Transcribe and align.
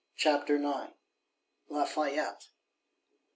Chapter 0.15 0.57
1.7.IX. 0.57 0.93
Lafayette. 1.69 2.47